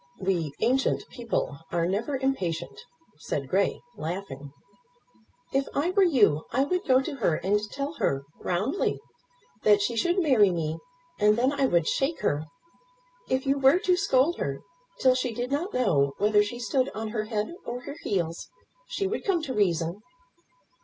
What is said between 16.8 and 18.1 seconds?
on her head or her